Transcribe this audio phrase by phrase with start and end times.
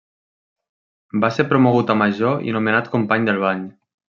[1.25, 3.65] Va ser promogut a major i nomenat Company del Bany.